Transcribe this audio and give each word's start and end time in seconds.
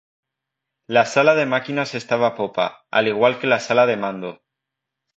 La 0.87 1.05
sala 1.05 1.35
de 1.35 1.45
máquinas 1.45 1.93
estaba 1.93 2.29
a 2.29 2.33
popa, 2.35 2.87
al 2.89 3.07
igual 3.07 3.37
que 3.39 3.45
la 3.45 3.59
sala 3.59 3.85
de 3.85 3.97
mando. 3.97 4.41